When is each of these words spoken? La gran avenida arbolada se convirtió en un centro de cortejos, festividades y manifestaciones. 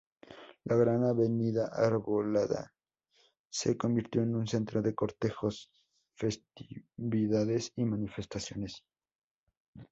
La 0.69 0.75
gran 0.77 1.03
avenida 1.03 1.67
arbolada 1.67 2.73
se 3.51 3.77
convirtió 3.77 4.23
en 4.23 4.33
un 4.33 4.47
centro 4.47 4.81
de 4.81 4.95
cortejos, 4.95 5.69
festividades 6.15 7.71
y 7.75 7.85
manifestaciones. 7.85 8.83